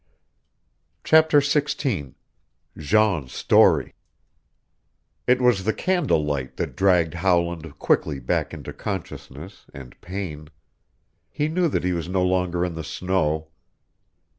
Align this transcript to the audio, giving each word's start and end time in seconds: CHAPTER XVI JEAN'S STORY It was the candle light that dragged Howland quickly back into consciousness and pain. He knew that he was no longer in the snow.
CHAPTER 1.03 1.41
XVI 1.41 2.15
JEAN'S 2.75 3.31
STORY 3.31 3.93
It 5.27 5.39
was 5.39 5.63
the 5.63 5.73
candle 5.75 6.25
light 6.25 6.57
that 6.57 6.75
dragged 6.75 7.13
Howland 7.13 7.77
quickly 7.77 8.17
back 8.19 8.51
into 8.51 8.73
consciousness 8.73 9.67
and 9.75 10.01
pain. 10.01 10.49
He 11.29 11.47
knew 11.49 11.67
that 11.67 11.83
he 11.83 11.93
was 11.93 12.09
no 12.09 12.23
longer 12.23 12.65
in 12.65 12.73
the 12.73 12.83
snow. 12.83 13.49